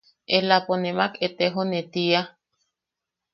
Elaʼapo 0.35 0.73
nemak 0.83 1.13
etejone– 1.25 1.89
tiia. 1.93 2.21